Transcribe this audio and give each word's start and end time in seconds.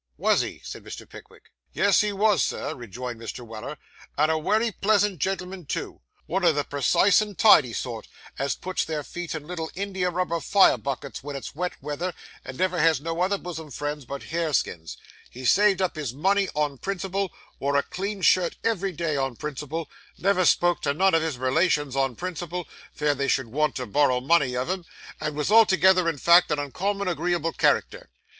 'Was 0.17 0.41
he?' 0.41 0.59
said 0.63 0.83
Mr. 0.83 1.07
Pickwick. 1.07 1.51
'Yes, 1.73 2.01
he 2.01 2.11
wos, 2.11 2.43
Sir,' 2.43 2.73
rejoined 2.73 3.19
Mr. 3.21 3.45
Weller; 3.45 3.77
'and 4.17 4.31
a 4.31 4.37
wery 4.39 4.71
pleasant 4.71 5.19
gen'l'm'n 5.19 5.67
too 5.67 6.01
one 6.25 6.43
o' 6.43 6.51
the 6.51 6.63
precise 6.63 7.21
and 7.21 7.37
tidy 7.37 7.71
sort, 7.71 8.07
as 8.39 8.55
puts 8.55 8.83
their 8.83 9.03
feet 9.03 9.35
in 9.35 9.45
little 9.45 9.69
India 9.75 10.09
rubber 10.09 10.39
fire 10.39 10.79
buckets 10.79 11.23
wen 11.23 11.35
it's 11.35 11.53
wet 11.53 11.73
weather, 11.83 12.15
and 12.43 12.57
never 12.57 12.79
has 12.79 12.99
no 12.99 13.21
other 13.21 13.37
bosom 13.37 13.69
friends 13.69 14.03
but 14.05 14.23
hare 14.33 14.53
skins; 14.53 14.97
he 15.29 15.45
saved 15.45 15.83
up 15.83 15.95
his 15.95 16.15
money 16.15 16.49
on 16.55 16.79
principle, 16.79 17.31
wore 17.59 17.75
a 17.75 17.83
clean 17.83 18.23
shirt 18.23 18.57
ev'ry 18.63 18.91
day 18.93 19.15
on 19.15 19.35
principle; 19.35 19.87
never 20.17 20.45
spoke 20.45 20.81
to 20.81 20.95
none 20.95 21.13
of 21.13 21.21
his 21.21 21.37
relations 21.37 21.95
on 21.95 22.15
principle, 22.15 22.67
'fear 22.91 23.13
they 23.13 23.27
shou'd 23.27 23.45
want 23.49 23.75
to 23.75 23.85
borrow 23.85 24.19
money 24.19 24.55
of 24.55 24.67
him; 24.67 24.83
and 25.19 25.35
wos 25.35 25.51
altogether, 25.51 26.09
in 26.09 26.17
fact, 26.17 26.49
an 26.49 26.57
uncommon 26.57 27.07
agreeable 27.07 27.53
character. 27.53 28.09